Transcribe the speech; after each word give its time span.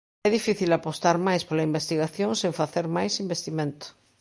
É 0.27 0.29
difícil 0.37 0.69
apostar 0.71 1.15
máis 1.27 1.41
pola 1.47 1.67
investigación 1.69 2.31
sen 2.41 2.53
facer 2.61 2.85
máis 2.97 3.13
investimento. 3.25 3.85